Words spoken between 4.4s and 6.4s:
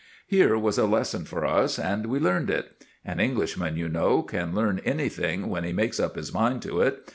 learn anything when he makes up his